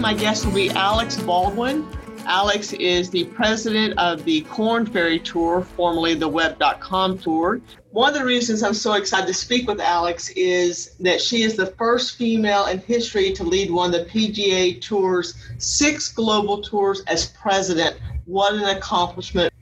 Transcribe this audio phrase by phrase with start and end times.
[0.00, 1.84] my guest will be Alex Baldwin.
[2.24, 7.60] Alex is the president of the Korn Ferry Tour, formerly the Web.com Tour.
[7.90, 11.56] One of the reasons I'm so excited to speak with Alex is that she is
[11.56, 17.02] the first female in history to lead one of the PGA Tour's six global tours
[17.08, 17.98] as president.
[18.26, 19.52] What an accomplishment.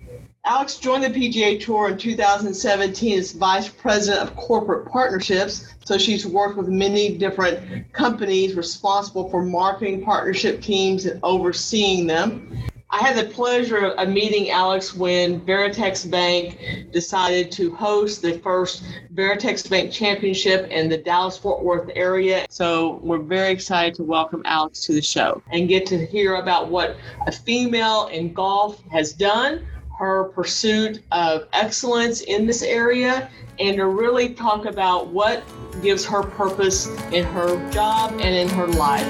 [0.49, 5.75] Alex joined the PGA Tour in 2017 as Vice President of Corporate Partnerships.
[5.85, 12.57] So she's worked with many different companies responsible for marketing partnership teams and overseeing them.
[12.91, 18.85] I had the pleasure of meeting Alex when Veritex Bank decided to host the first
[19.13, 22.47] Veritex Bank Championship in the Dallas Fort Worth area.
[22.51, 26.71] So we're very excited to welcome Alex to the show and get to hear about
[26.71, 29.67] what a female in golf has done
[29.99, 35.43] her pursuit of excellence in this area and to really talk about what
[35.83, 39.07] gives her purpose in her job and in her life.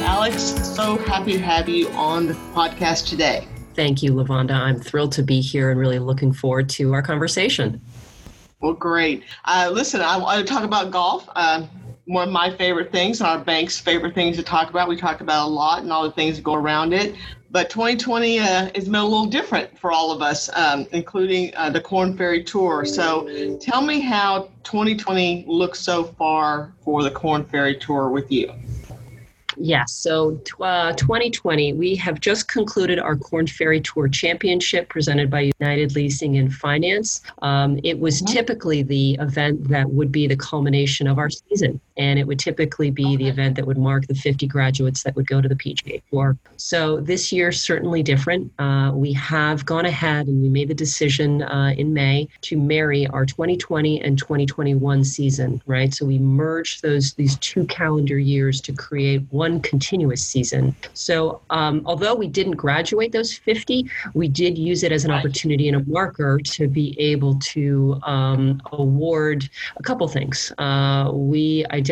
[0.00, 0.42] Alex,
[0.74, 3.46] so happy to have you on the podcast today.
[3.74, 4.52] Thank you, Lavonda.
[4.52, 7.80] I'm thrilled to be here and really looking forward to our conversation.
[8.60, 9.24] Well, great.
[9.46, 11.28] Uh, listen, I want to talk about golf.
[11.34, 11.66] Uh,
[12.06, 14.88] one of my favorite things, and our bank's favorite things to talk about.
[14.88, 17.14] We talk about a lot and all the things that go around it.
[17.52, 21.70] But 2020 uh, has been a little different for all of us, um, including uh,
[21.70, 22.84] the Korn Ferry Tour.
[22.84, 28.52] So tell me how 2020 looks so far for the Korn Ferry Tour with you.
[29.56, 29.92] Yes.
[29.92, 35.94] So, uh, 2020, we have just concluded our Korn Ferry Tour Championship presented by United
[35.94, 37.20] Leasing and Finance.
[37.42, 38.32] Um, it was mm-hmm.
[38.32, 42.90] typically the event that would be the culmination of our season, and it would typically
[42.90, 46.02] be the event that would mark the 50 graduates that would go to the PGA
[46.10, 46.38] Tour.
[46.56, 48.50] So, this year, certainly different.
[48.58, 53.06] Uh, we have gone ahead and we made the decision uh, in May to marry
[53.08, 55.92] our 2020 and 2021 season, right?
[55.92, 60.74] So, we merged those these two calendar years to create one continuous season.
[60.94, 65.68] So, um, although we didn't graduate those 50, we did use it as an opportunity
[65.68, 70.50] and a marker to be able to um, award a couple things.
[70.56, 71.89] Uh, we identified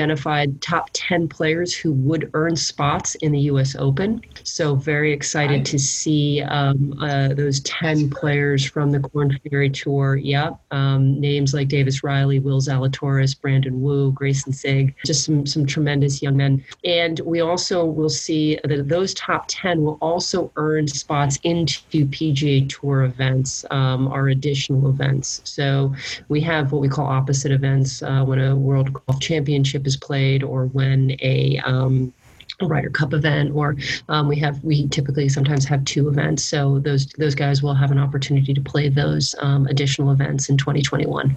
[0.60, 3.76] top 10 players who would earn spots in the U.S.
[3.76, 4.22] Open.
[4.44, 10.16] So, very excited to see um, uh, those 10 players from the Korn Ferry Tour.
[10.16, 10.60] Yep.
[10.70, 16.22] Um, names like Davis Riley, Will Zalatoris, Brandon Wu, Greyson Sigg, just some, some tremendous
[16.22, 16.64] young men.
[16.84, 22.68] And we also will see that those top 10 will also earn spots into PGA
[22.68, 25.40] Tour events, um, our additional events.
[25.44, 25.94] So
[26.28, 30.44] we have what we call opposite events uh, when a World Golf Championship is played
[30.44, 32.12] or when a um,
[32.66, 33.76] Ryder Cup event, or
[34.08, 36.44] um, we have we typically sometimes have two events.
[36.44, 40.56] So those those guys will have an opportunity to play those um, additional events in
[40.56, 41.36] 2021.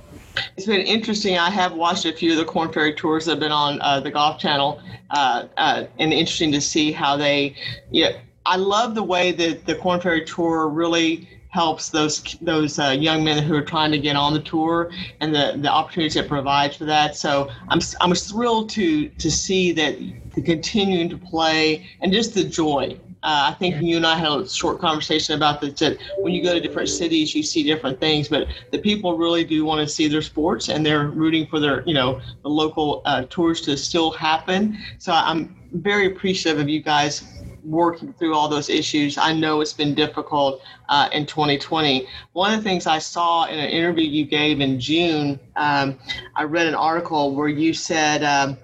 [0.58, 1.38] It's been interesting.
[1.38, 4.00] I have watched a few of the Korn Ferry tours that have been on uh,
[4.00, 4.82] the Golf Channel,
[5.12, 7.56] uh, uh, and interesting to see how they.
[7.92, 8.14] Yeah,
[8.46, 13.24] I love the way that the Korn Ferry tour really helps those those uh, young
[13.24, 14.90] men who are trying to get on the tour
[15.20, 17.16] and the, the opportunities it provides for that.
[17.16, 19.98] So I'm I'm thrilled to to see that
[20.34, 22.98] the continuing to play and just the joy.
[23.24, 25.80] Uh, I think you and I had a short conversation about this.
[25.80, 29.44] That when you go to different cities, you see different things, but the people really
[29.44, 33.04] do want to see their sports, and they're rooting for their, you know, the local
[33.06, 34.76] uh, tours to still happen.
[34.98, 39.18] So I'm very appreciative of you guys working through all those issues.
[39.18, 42.08] I know it's been difficult uh, in 2020.
[42.34, 45.98] One of the things I saw in an interview you gave in June, um,
[46.36, 48.58] I read an article where you said, um,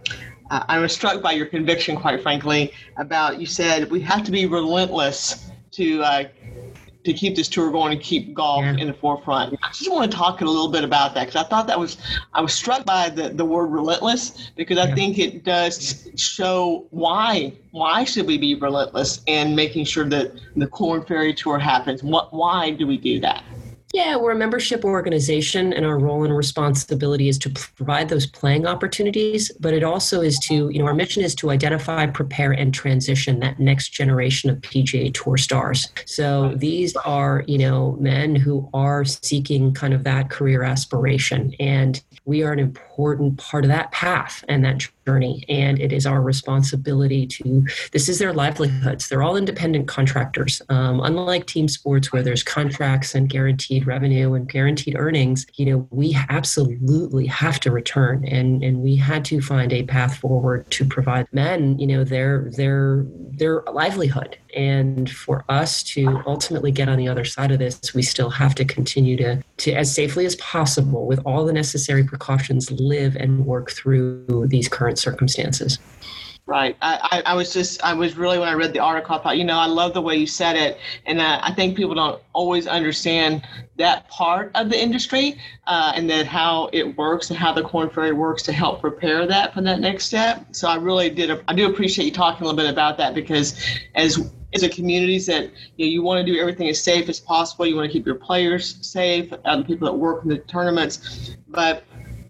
[0.49, 4.45] I was struck by your conviction, quite frankly, about you said we have to be
[4.45, 6.23] relentless to uh,
[7.07, 8.75] to keep this tour going and keep golf yeah.
[8.75, 9.57] in the forefront.
[9.63, 11.97] I just want to talk a little bit about that because I thought that was
[12.33, 17.53] I was struck by the, the word relentless because I think it does show why
[17.71, 22.03] why should we be relentless in making sure that the Korn Ferry Tour happens.
[22.03, 23.41] What why do we do that?
[23.93, 28.67] Yeah, we're a membership organization, and our role and responsibility is to provide those playing
[28.67, 29.49] opportunities.
[29.61, 33.39] But it also is to, you know, our mission is to identify, prepare, and transition
[33.39, 35.89] that next generation of PGA Tour stars.
[36.05, 42.01] So these are, you know, men who are seeking kind of that career aspiration, and
[42.25, 46.21] we are an important part of that path and that journey and it is our
[46.21, 49.07] responsibility to this is their livelihoods.
[49.07, 50.61] They're all independent contractors.
[50.67, 55.87] Um, unlike team sports where there's contracts and guaranteed revenue and guaranteed earnings you know
[55.91, 60.83] we absolutely have to return and and we had to find a path forward to
[60.83, 63.05] provide men you know their their
[63.41, 64.37] their livelihood.
[64.55, 68.55] And for us to ultimately get on the other side of this we still have
[68.55, 73.45] to continue to to as safely as possible with all the necessary precautions live and
[73.45, 75.79] work through these current circumstances
[76.47, 76.77] Right.
[76.81, 79.43] I, I, was just, I was really, when I read the article, I thought, you
[79.43, 80.77] know, I love the way you said it.
[81.05, 83.45] And I think people don't always understand
[83.75, 87.89] that part of the industry uh, and then how it works and how the Korn
[87.89, 90.45] Ferry works to help prepare that for that next step.
[90.55, 93.61] So I really did, I do appreciate you talking a little bit about that because
[93.95, 97.19] as as a community that you know you want to do everything as safe as
[97.19, 97.65] possible.
[97.65, 101.83] You want to keep your players safe, the people that work in the tournaments, but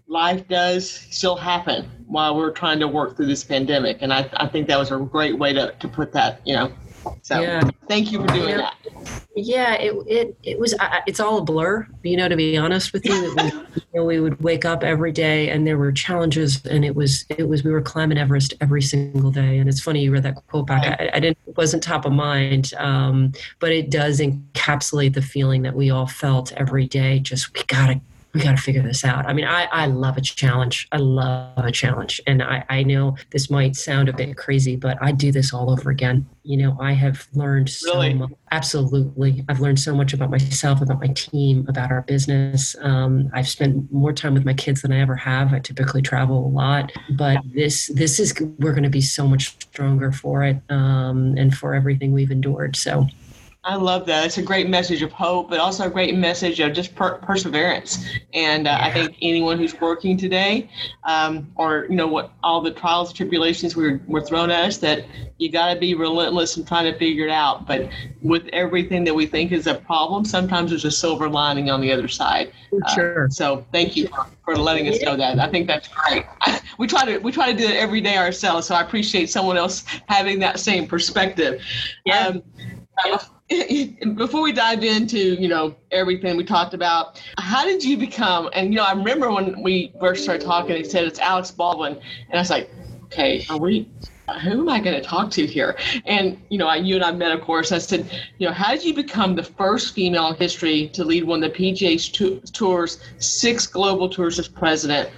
[0.08, 3.98] life does still happen while we're trying to work through this pandemic.
[4.00, 6.72] And I, I think that was a great way to, to put that, you know.
[7.22, 7.62] So yeah.
[7.86, 8.74] thank you for doing that.
[9.36, 10.74] Yeah, it, it, it was,
[11.06, 13.34] it's all a blur, you know, to be honest with you.
[13.34, 16.96] Was, you know, we would wake up every day and there were challenges and it
[16.96, 19.58] was, it was, we were climbing Everest every single day.
[19.58, 21.00] And it's funny you read that quote back.
[21.00, 25.62] I, I didn't, it wasn't top of mind, um, but it does encapsulate the feeling
[25.62, 27.20] that we all felt every day.
[27.20, 28.00] Just, we got to
[28.38, 29.26] we got to figure this out.
[29.26, 30.86] I mean, I, I love a challenge.
[30.92, 32.20] I love a challenge.
[32.26, 35.70] And I, I know this might sound a bit crazy, but I do this all
[35.70, 36.24] over again.
[36.44, 38.12] You know, I have learned really?
[38.12, 38.30] so much.
[38.52, 39.44] Absolutely.
[39.48, 42.76] I've learned so much about myself, about my team, about our business.
[42.80, 45.52] Um, I've spent more time with my kids than I ever have.
[45.52, 49.48] I typically travel a lot, but this, this is, we're going to be so much
[49.60, 52.76] stronger for it um, and for everything we've endured.
[52.76, 53.08] So,
[53.64, 54.24] I love that.
[54.24, 58.02] It's a great message of hope, but also a great message of just per- perseverance.
[58.32, 58.78] And uh.
[58.80, 60.70] I think anyone who's working today,
[61.04, 64.78] um, or you know what, all the trials, and tribulations were were thrown at us,
[64.78, 65.04] that
[65.38, 67.66] you got to be relentless and trying to figure it out.
[67.66, 67.90] But
[68.22, 71.90] with everything that we think is a problem, sometimes there's a silver lining on the
[71.92, 72.52] other side.
[72.72, 73.28] Uh, sure.
[73.30, 75.40] So thank you for, for letting us know that.
[75.40, 76.24] I think that's great.
[76.78, 78.68] we try to we try to do it every day ourselves.
[78.68, 81.60] So I appreciate someone else having that same perspective.
[82.06, 82.28] Yeah.
[82.28, 82.42] Um,
[84.16, 88.72] before we dive into you know everything we talked about how did you become and
[88.72, 91.94] you know i remember when we first started talking it said it's alex baldwin.
[91.94, 92.70] And i was like
[93.04, 93.88] okay are we
[94.42, 95.76] who am i going to talk to here?
[96.04, 97.72] And you know I, you and i met of course.
[97.72, 101.24] I said you know how did you become the first female in history to lead
[101.24, 105.10] one of the pga tours six global tours as president?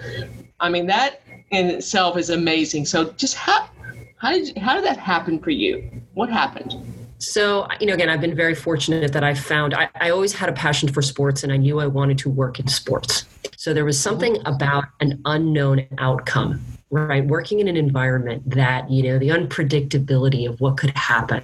[0.60, 2.86] I mean that in itself is amazing.
[2.86, 3.68] So just how
[4.16, 5.90] how did how did that happen for you?
[6.14, 10.08] What happened so, you know, again, I've been very fortunate that I found I, I,
[10.08, 13.26] always had a passion for sports and I knew I wanted to work in sports.
[13.58, 17.24] So there was something about an unknown outcome, right?
[17.26, 21.42] Working in an environment that, you know, the unpredictability of what could happen,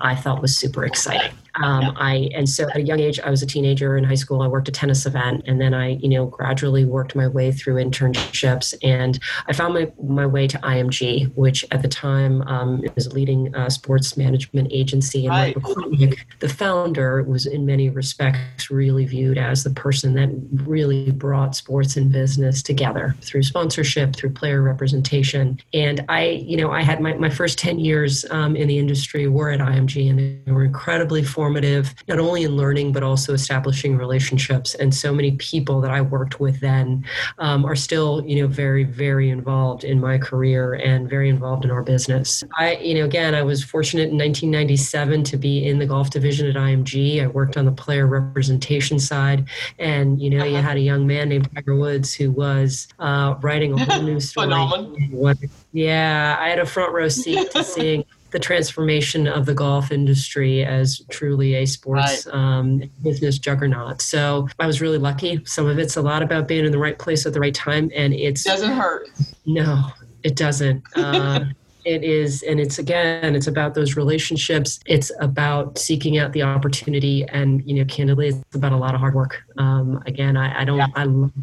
[0.00, 1.36] I thought was super exciting.
[1.56, 4.42] Um, I and so at a young age, I was a teenager in high school.
[4.42, 7.74] I worked a tennis event, and then I, you know, gradually worked my way through
[7.74, 13.06] internships, and I found my my way to IMG, which at the time um, is
[13.06, 15.26] a leading uh, sports management agency.
[15.26, 15.54] And right.
[15.56, 20.30] McCormack, the founder, was in many respects really viewed as the person that
[20.64, 25.60] really brought sports and business together through sponsorship, through player representation.
[25.74, 29.28] And I, you know, I had my my first ten years um, in the industry
[29.28, 33.96] were at IMG, and they were incredibly formative, not only in learning, but also establishing
[33.96, 34.74] relationships.
[34.74, 37.04] And so many people that I worked with then
[37.38, 41.70] um, are still, you know, very, very involved in my career and very involved in
[41.70, 42.44] our business.
[42.58, 46.48] I, you know, again, I was fortunate in 1997 to be in the golf division
[46.48, 47.22] at IMG.
[47.22, 49.48] I worked on the player representation side.
[49.78, 50.68] And, you know, you uh-huh.
[50.68, 54.46] had a young man named Tiger Woods who was uh, writing a whole new story.
[54.46, 55.34] Phenomenal.
[55.72, 60.64] yeah, I had a front row seat to seeing the transformation of the golf industry
[60.64, 62.34] as truly a sports right.
[62.34, 64.02] um, business juggernaut.
[64.02, 65.40] So I was really lucky.
[65.44, 67.90] Some of it's a lot about being in the right place at the right time,
[67.94, 69.08] and it doesn't hurt.
[69.46, 69.84] No,
[70.22, 70.82] it doesn't.
[70.96, 71.44] Uh,
[71.84, 74.80] it is and it's again it's about those relationships.
[74.86, 79.00] It's about seeking out the opportunity and you know candidly it's about a lot of
[79.00, 79.42] hard work.
[79.58, 80.86] Um, again i, I don't yeah.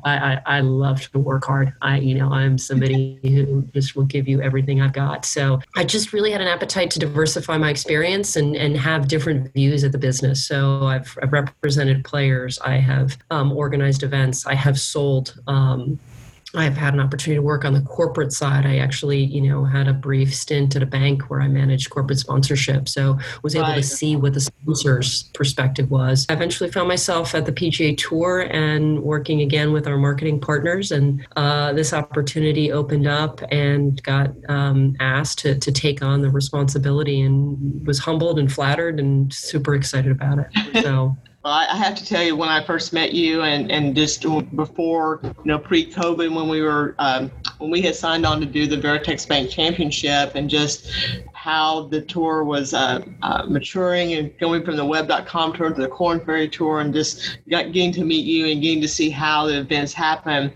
[0.05, 1.74] I, I i love to work hard.
[1.81, 5.25] I you know i'm somebody who just will give you everything i've got.
[5.25, 9.53] So i just really had an appetite to diversify my experience and and have different
[9.53, 10.48] views of the business.
[10.48, 12.60] So i've, I've represented players.
[12.60, 14.46] I have um, organized events.
[14.46, 16.00] I have sold um,
[16.56, 18.65] I've had an opportunity to work on the corporate side.
[18.65, 22.20] I actually, you know, had a brief stint at a bank where I managed corporate
[22.20, 22.89] sponsorship.
[22.89, 23.75] So was able right.
[23.75, 26.25] to see what the sponsor's perspective was.
[26.27, 30.91] I eventually found myself at the PGA Tour and working again with our marketing partners.
[30.91, 36.29] And uh, this opportunity opened up and got um, asked to, to take on the
[36.29, 40.48] responsibility and was humbled and flattered and super excited about it.
[40.89, 41.18] So
[41.50, 44.24] I have to tell you, when I first met you, and and just
[44.56, 48.68] before, you know, pre-COVID, when we were um, when we had signed on to do
[48.68, 50.91] the Veritex Bank Championship, and just
[51.34, 55.88] how the tour was uh, uh, maturing and going from the Web.com tour to the
[55.88, 59.48] Korn Ferry tour, and just got, getting to meet you and getting to see how
[59.48, 60.51] the events happen.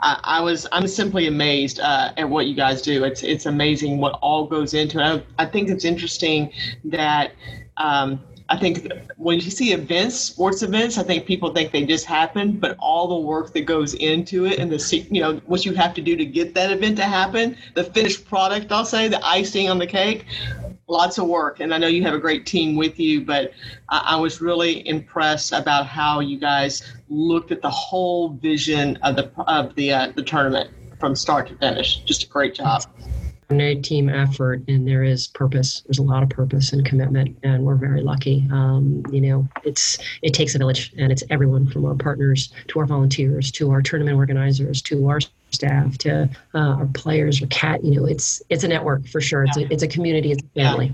[0.00, 3.04] I, I was I'm simply amazed uh, at what you guys do.
[3.04, 5.24] It's it's amazing what all goes into it.
[5.38, 6.52] I, I think it's interesting
[6.84, 7.32] that.
[7.76, 12.06] Um, I think when you see events, sports events, I think people think they just
[12.06, 15.74] happen, but all the work that goes into it and the you know what you
[15.74, 19.24] have to do to get that event to happen, the finished product, I'll say, the
[19.24, 20.24] icing on the cake,
[20.86, 21.60] lots of work.
[21.60, 23.52] And I know you have a great team with you, but
[23.90, 29.16] I, I was really impressed about how you guys looked at the whole vision of
[29.16, 31.98] the of the uh, the tournament from start to finish.
[32.04, 32.84] Just a great job
[33.50, 37.64] a team effort and there is purpose there's a lot of purpose and commitment and
[37.64, 41.84] we're very lucky um, you know it's it takes a village and it's everyone from
[41.86, 45.18] our partners to our volunteers to our tournament organizers to our
[45.50, 49.44] staff to uh, our players or cat you know it's it's a network for sure
[49.44, 50.92] it's a, it's a community it's a family yeah.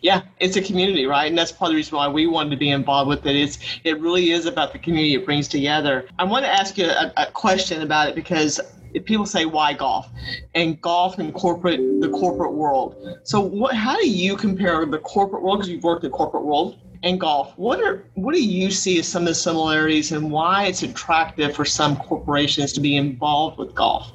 [0.00, 1.28] Yeah, it's a community, right?
[1.28, 3.34] And that's part of the reason why we wanted to be involved with it.
[3.34, 6.06] It's it really is about the community it brings together.
[6.18, 8.60] I want to ask you a, a question about it because
[9.00, 10.08] people say why golf?
[10.54, 12.96] And golf and corporate the corporate world.
[13.24, 16.44] So what how do you compare the corporate world because you've worked in the corporate
[16.44, 17.52] world and golf?
[17.56, 21.54] What are what do you see as some of the similarities and why it's attractive
[21.54, 24.12] for some corporations to be involved with golf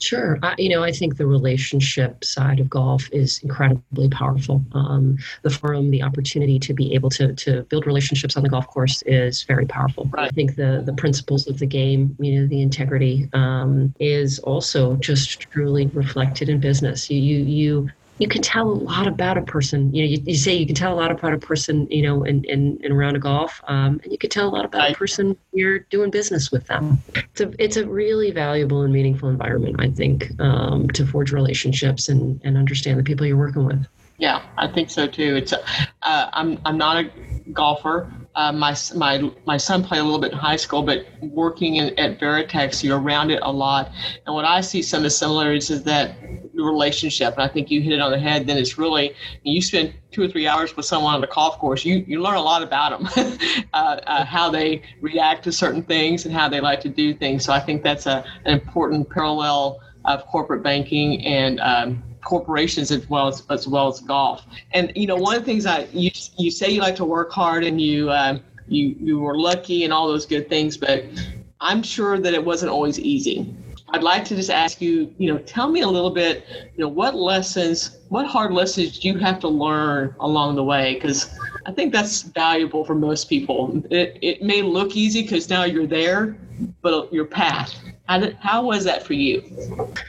[0.00, 0.38] Sure.
[0.42, 4.64] I, you know, I think the relationship side of golf is incredibly powerful.
[4.72, 8.66] Um, the forum, the opportunity to be able to, to build relationships on the golf
[8.66, 10.06] course is very powerful.
[10.06, 10.28] Right.
[10.28, 14.96] I think the, the principles of the game, you know, the integrity um, is also
[14.96, 17.10] just truly reflected in business.
[17.10, 19.92] You, you, you you can tell a lot about a person.
[19.94, 22.22] You know, you, you say you can tell a lot about a person, you know,
[22.22, 24.90] in, in, in a round of golf, um, and you can tell a lot about
[24.90, 27.02] a person you're doing business with them.
[27.14, 32.10] It's a, it's a really valuable and meaningful environment, I think, um, to forge relationships
[32.10, 33.86] and, and understand the people you're working with.
[34.18, 35.36] Yeah, I think so too.
[35.36, 35.62] It's uh,
[36.02, 37.10] I'm I'm not a
[37.54, 38.12] golfer.
[38.34, 41.98] Uh, my my my son played a little bit in high school, but working in,
[41.98, 43.90] at Veritex, you're around it a lot.
[44.26, 46.16] And what I see some of the similarities is that
[46.60, 48.46] the relationship, and I think you hit it on the head.
[48.46, 51.84] Then it's really you spend two or three hours with someone on the golf course.
[51.84, 53.28] You you learn a lot about them,
[53.72, 53.76] uh,
[54.06, 57.44] uh, how they react to certain things, and how they like to do things.
[57.44, 63.08] So I think that's a, an important parallel of corporate banking and um, corporations as
[63.08, 64.44] well as as well as golf.
[64.72, 67.32] And you know, one of the things I you you say you like to work
[67.32, 71.04] hard and you um, you you were lucky and all those good things, but
[71.60, 73.54] I'm sure that it wasn't always easy.
[73.92, 76.44] I'd like to just ask you, you know, tell me a little bit,
[76.76, 80.94] you know, what lessons, what hard lessons you have to learn along the way?
[80.94, 83.82] Because I think that's valuable for most people.
[83.90, 86.36] It, it may look easy because now you're there,
[86.82, 87.74] but your path
[88.10, 89.40] how, did, how was that for you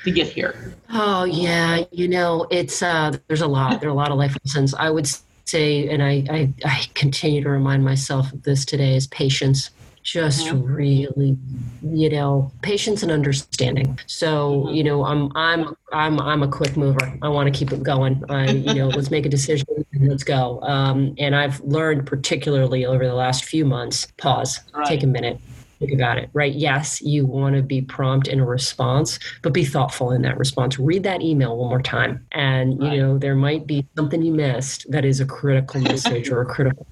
[0.03, 0.73] to get here?
[0.89, 3.79] Oh yeah, you know it's uh, there's a lot.
[3.79, 4.73] There are a lot of life lessons.
[4.73, 5.07] I would
[5.45, 9.69] say, and I, I, I continue to remind myself of this today is patience
[10.03, 10.63] just mm-hmm.
[10.63, 11.37] really
[11.83, 14.73] you know patience and understanding so mm-hmm.
[14.75, 18.23] you know i'm i'm i'm i'm a quick mover i want to keep it going
[18.29, 19.67] I, you know let's make a decision
[19.99, 24.87] let's go um, and i've learned particularly over the last few months pause right.
[24.87, 25.39] take a minute
[25.81, 26.53] think about it, right?
[26.53, 30.77] Yes, you want to be prompt in a response, but be thoughtful in that response.
[30.77, 32.25] Read that email one more time.
[32.33, 32.93] And, right.
[32.93, 36.45] you know, there might be something you missed that is a critical message or a
[36.45, 36.85] critical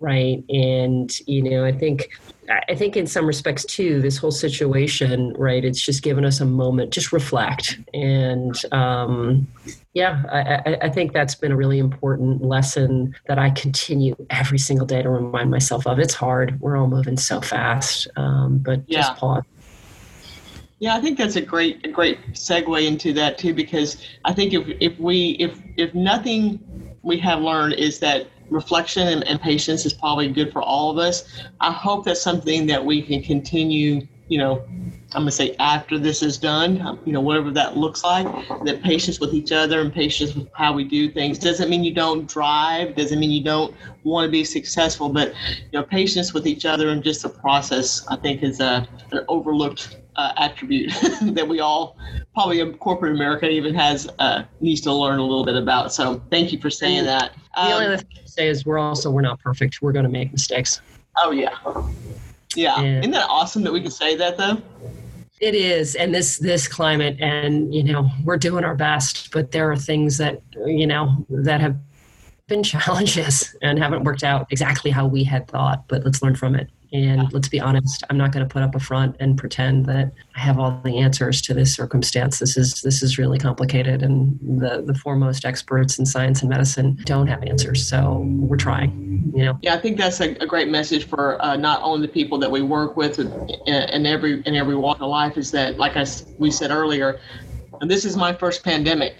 [0.00, 0.42] right?
[0.48, 2.18] And, you know, I think
[2.68, 5.64] I think in some respects too, this whole situation, right?
[5.64, 9.46] It's just given us a moment, just reflect, and um,
[9.94, 14.86] yeah, I, I, think that's been a really important lesson that I continue every single
[14.86, 15.98] day to remind myself of.
[15.98, 19.00] It's hard; we're all moving so fast, um, but yeah.
[19.00, 19.44] just pause.
[20.78, 24.52] Yeah, I think that's a great a great segue into that too, because I think
[24.52, 26.58] if if we if if nothing
[27.02, 30.98] we have learned is that reflection and, and, patience is probably good for all of
[30.98, 31.42] us.
[31.60, 34.62] I hope that's something that we can continue, you know,
[35.14, 38.26] I'm going to say after this is done, um, you know, whatever that looks like,
[38.64, 41.92] that patience with each other and patience with how we do things doesn't mean you
[41.92, 45.34] don't drive, doesn't mean you don't want to be successful, but,
[45.70, 49.24] you know, patience with each other and just the process, I think, is a, an
[49.28, 50.92] overlooked uh, attribute
[51.22, 51.96] that we all
[52.34, 55.92] probably in corporate America even has uh, needs to learn a little bit about.
[55.92, 57.32] So thank you for saying that.
[57.56, 59.82] Um, the only um, other thing to say is we're also we're not perfect.
[59.82, 60.80] We're going to make mistakes.
[61.18, 61.56] Oh yeah,
[62.56, 62.80] yeah.
[62.80, 64.60] And Isn't that awesome that we can say that though?
[65.40, 69.70] It is, and this this climate, and you know, we're doing our best, but there
[69.70, 71.76] are things that you know that have
[72.46, 75.88] been challenges and haven't worked out exactly how we had thought.
[75.88, 76.70] But let's learn from it.
[76.92, 80.12] And let's be honest, I'm not going to put up a front and pretend that
[80.36, 82.38] I have all the answers to this circumstance.
[82.38, 86.98] This is this is really complicated, and the the foremost experts in science and medicine
[87.04, 87.88] don't have answers.
[87.88, 89.32] So we're trying.
[89.34, 89.58] You know.
[89.62, 92.50] Yeah, I think that's a, a great message for uh, not only the people that
[92.50, 95.38] we work with in, every in every walk of life.
[95.38, 96.04] Is that like I
[96.38, 97.20] we said earlier,
[97.80, 99.16] this is my first pandemic.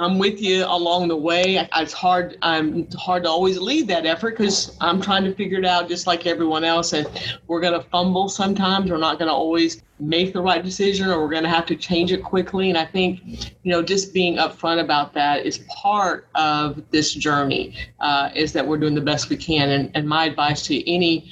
[0.00, 1.68] I'm with you along the way.
[1.76, 2.38] It's hard.
[2.40, 6.06] I'm hard to always lead that effort because I'm trying to figure it out just
[6.06, 6.94] like everyone else.
[6.94, 7.06] And
[7.46, 8.90] we're going to fumble sometimes.
[8.90, 11.76] We're not going to always make the right decision, or we're going to have to
[11.76, 12.70] change it quickly.
[12.70, 13.20] And I think,
[13.62, 17.76] you know, just being upfront about that is part of this journey.
[18.00, 19.68] Uh, is that we're doing the best we can.
[19.68, 21.30] And, and my advice to any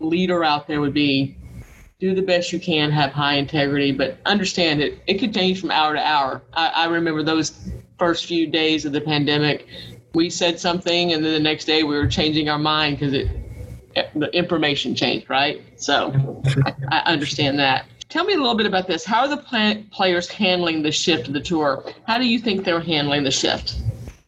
[0.00, 1.36] leader out there would be
[1.98, 5.00] do the best you can, have high integrity, but understand it.
[5.06, 6.42] It could change from hour to hour.
[6.52, 9.66] I, I remember those first few days of the pandemic,
[10.14, 13.28] we said something, and then the next day we were changing our mind because it
[14.14, 15.62] the information changed, right?
[15.76, 16.42] So
[16.90, 17.86] I understand that.
[18.08, 19.04] Tell me a little bit about this.
[19.04, 21.84] How are the play- players handling the shift of the tour?
[22.06, 23.76] How do you think they're handling the shift?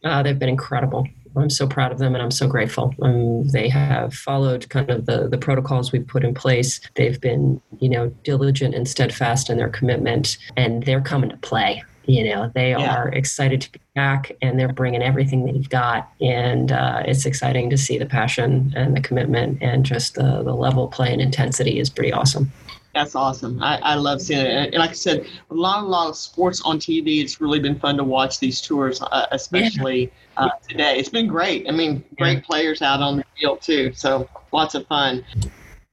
[0.03, 1.07] Uh, they've been incredible.
[1.35, 2.93] I'm so proud of them and I'm so grateful.
[3.01, 6.81] Um, they have followed kind of the, the protocols we've put in place.
[6.95, 11.83] They've been, you know, diligent and steadfast in their commitment and they're coming to play.
[12.09, 12.95] You know, they yeah.
[12.95, 16.11] are excited to be back and they're bringing everything they've got.
[16.19, 20.55] And uh, it's exciting to see the passion and the commitment and just the, the
[20.55, 22.51] level of play and intensity is pretty awesome.
[22.95, 23.61] That's awesome.
[23.61, 24.73] I, I love seeing it.
[24.73, 27.21] And like I said, a lot, a lot of sports on TV.
[27.21, 30.45] It's really been fun to watch these tours, uh, especially yeah.
[30.45, 30.97] uh, today.
[30.97, 31.67] It's been great.
[31.67, 32.43] I mean, great yeah.
[32.43, 33.93] players out on the field too.
[33.93, 35.23] So lots of fun.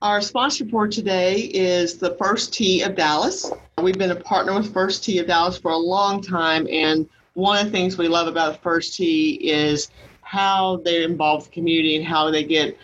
[0.03, 3.51] Our sponsor for today is the First Tee of Dallas.
[3.81, 7.57] We've been a partner with First Tee of Dallas for a long time, and one
[7.57, 9.89] of the things we love about First Tee is
[10.21, 12.77] how they involve the community and how they get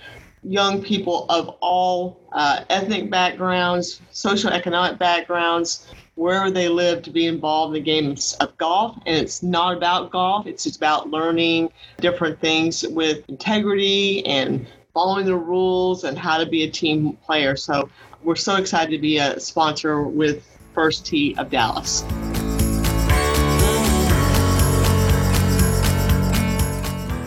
[0.43, 7.77] young people of all uh, ethnic backgrounds, socioeconomic backgrounds, wherever they live to be involved
[7.77, 8.97] in the games of golf.
[9.05, 15.37] And it's not about golf, it's about learning different things with integrity and following the
[15.37, 17.57] rules and how to be a team player.
[17.57, 17.89] So
[18.23, 22.05] we're so excited to be a sponsor with First Tee of Dallas.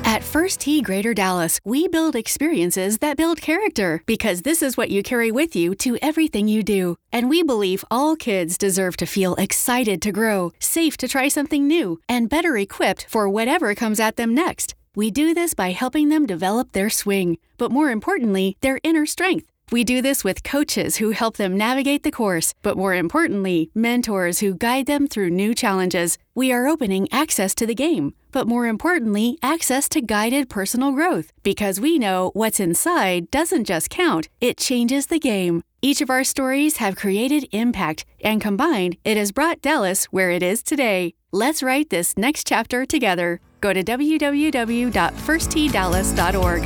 [0.06, 4.90] At First Tee Greater Dallas, we build experiences that build character because this is what
[4.90, 6.96] you carry with you to everything you do.
[7.12, 11.68] And we believe all kids deserve to feel excited to grow, safe to try something
[11.68, 14.74] new, and better equipped for whatever comes at them next.
[14.96, 19.52] We do this by helping them develop their swing, but more importantly, their inner strength.
[19.72, 24.40] We do this with coaches who help them navigate the course, but more importantly, mentors
[24.40, 26.18] who guide them through new challenges.
[26.34, 31.34] We are opening access to the game, but more importantly, access to guided personal growth,
[31.44, 35.62] because we know what's inside doesn't just count, it changes the game.
[35.82, 40.42] Each of our stories have created impact, and combined, it has brought Dallas where it
[40.42, 41.16] is today.
[41.32, 43.42] Let's write this next chapter together.
[43.66, 46.62] Go to www.firstteedallas.org.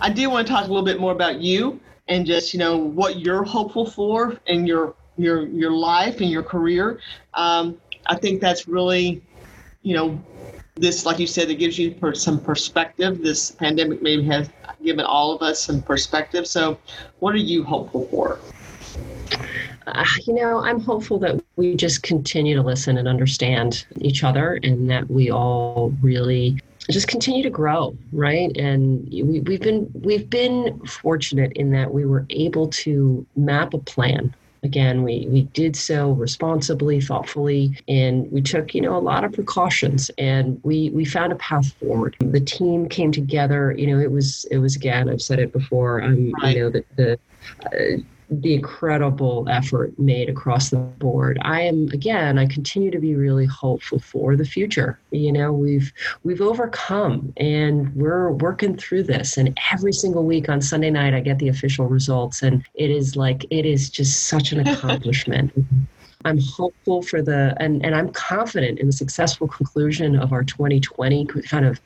[0.00, 2.78] I do want to talk a little bit more about you and just you know
[2.78, 7.00] what you're hopeful for in your your your life and your career.
[7.34, 9.22] Um, I think that's really,
[9.82, 10.18] you know,
[10.76, 13.20] this like you said, it gives you some perspective.
[13.20, 14.48] This pandemic maybe has
[14.82, 16.46] given all of us some perspective.
[16.46, 16.78] So,
[17.18, 18.38] what are you hopeful for?
[19.94, 24.58] Uh, you know, I'm hopeful that we just continue to listen and understand each other
[24.62, 26.58] and that we all really
[26.90, 28.56] just continue to grow right?
[28.56, 33.78] And we, we've been we've been fortunate in that we were able to map a
[33.78, 34.34] plan.
[34.64, 39.32] Again we we did so responsibly thoughtfully and we took you know a lot of
[39.32, 42.16] precautions and we we found a path forward.
[42.20, 46.02] The team came together you know it was it was again i've said it before
[46.02, 46.56] um right.
[46.56, 47.20] you know the the
[47.66, 51.38] uh, the incredible effort made across the board.
[51.42, 54.98] I am again, I continue to be really hopeful for the future.
[55.10, 55.92] You know, we've
[56.24, 61.20] we've overcome and we're working through this and every single week on Sunday night I
[61.20, 65.52] get the official results and it is like it is just such an accomplishment.
[66.24, 71.26] I'm hopeful for the and and I'm confident in the successful conclusion of our 2020
[71.26, 71.80] kind of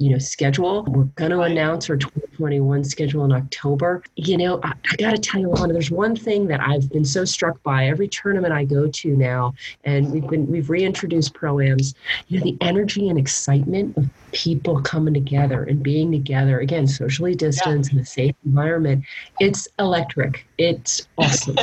[0.00, 0.82] you know, schedule.
[0.84, 4.02] We're going to announce our 2021 schedule in October.
[4.16, 7.04] You know, I, I got to tell you, Wanda, there's one thing that I've been
[7.04, 9.52] so struck by every tournament I go to now,
[9.84, 11.94] and we've been we've reintroduced proams.
[12.28, 17.34] You know, the energy and excitement of people coming together and being together again, socially
[17.34, 17.98] distanced yeah.
[17.98, 19.04] in a safe environment.
[19.38, 20.46] It's electric.
[20.56, 21.58] It's awesome.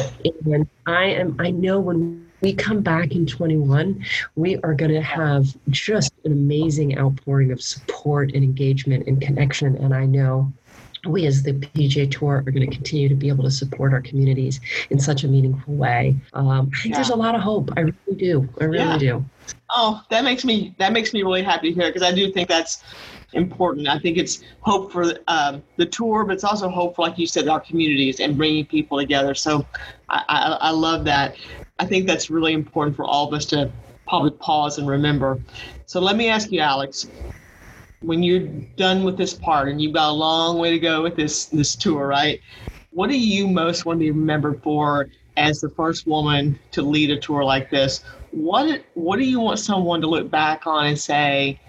[0.46, 1.36] and I am.
[1.40, 6.32] I know when we come back in 21, we are going to have just an
[6.32, 9.76] amazing outpouring of support and engagement and connection.
[9.78, 10.52] And I know
[11.06, 14.02] we as the PGA Tour are going to continue to be able to support our
[14.02, 16.16] communities in such a meaningful way.
[16.34, 16.96] Um, I think yeah.
[16.96, 17.72] there's a lot of hope.
[17.78, 18.50] I really do.
[18.60, 18.98] I really yeah.
[18.98, 19.26] do.
[19.70, 22.50] Oh, that makes me that makes me really happy to hear because I do think
[22.50, 22.84] that's
[23.34, 23.88] important.
[23.88, 27.28] I think it's hope for um, the tour, but it's also hope for, like you
[27.28, 29.36] said, our communities and bringing people together.
[29.36, 29.66] So
[30.10, 31.36] I, I, I love that.
[31.80, 33.72] I think that's really important for all of us to
[34.08, 35.40] probably pause and remember.
[35.86, 37.08] So let me ask you, Alex,
[38.02, 41.16] when you're done with this part and you've got a long way to go with
[41.16, 42.40] this this tour, right?
[42.92, 47.12] What do you most want to be remembered for as the first woman to lead
[47.12, 48.04] a tour like this?
[48.32, 51.60] What what do you want someone to look back on and say,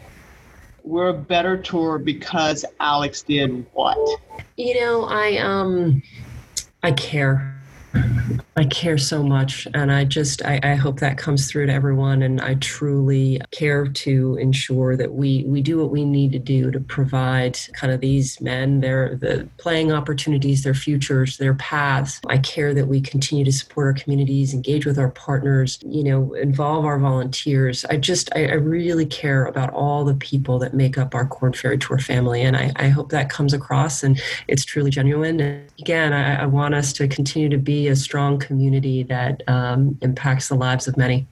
[0.85, 3.99] we're a better tour because Alex did what?
[4.57, 6.03] You know, I um
[6.83, 7.58] I care.
[8.59, 12.23] I care so much, and I just I, I, hope that comes through to everyone.
[12.23, 16.73] And I truly care to ensure that we we do what we need to do
[16.73, 22.21] to provide kind of these men their the playing opportunities, their futures, their paths.
[22.27, 26.35] I care that we continue to support our communities, engage with our partners, you know,
[26.35, 27.85] involve our volunteers.
[27.85, 31.53] I just I, I really care about all the people that make up our Korn
[31.53, 35.38] Ferry Tour family, and I, I hope that comes across and it's truly genuine.
[35.38, 39.97] And again, I, I want us to continue to be a strong community that um,
[40.03, 41.27] impacts the lives of many.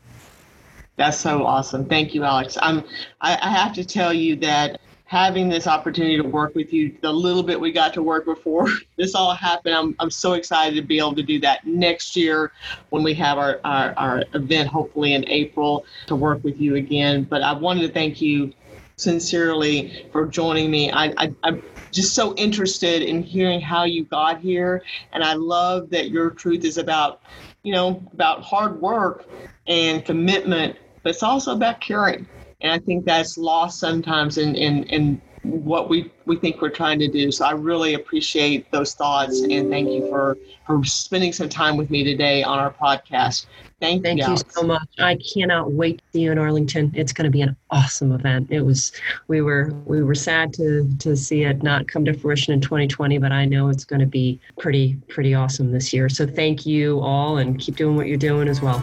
[0.96, 1.86] That's so awesome.
[1.86, 2.56] Thank you, Alex.
[2.62, 2.84] I'm,
[3.20, 7.12] I, I have to tell you that having this opportunity to work with you, the
[7.12, 10.82] little bit we got to work before this all happened, I'm, I'm so excited to
[10.82, 12.52] be able to do that next year
[12.90, 17.24] when we have our, our, our event, hopefully in April, to work with you again.
[17.24, 18.52] But I wanted to thank you
[18.96, 20.90] sincerely for joining me.
[20.90, 24.82] I, I, I'm just so interested in hearing how you got here.
[25.12, 27.20] And I love that your truth is about,
[27.62, 29.26] you know, about hard work
[29.66, 32.26] and commitment, but it's also about caring.
[32.60, 36.98] And I think that's lost sometimes in, in, in what we, we think we're trying
[36.98, 37.30] to do.
[37.30, 41.90] So I really appreciate those thoughts and thank you for, for spending some time with
[41.90, 43.46] me today on our podcast.
[43.80, 44.88] Thank, Thank you, you so much.
[44.98, 46.90] I cannot wait to see you in Arlington.
[46.94, 48.50] It's going to be an awesome event.
[48.50, 48.92] It was
[49.28, 53.18] we were we were sad to to see it not come to fruition in 2020,
[53.18, 56.08] but I know it's going to be pretty pretty awesome this year.
[56.08, 58.80] So thank you all and keep doing what you're doing as well.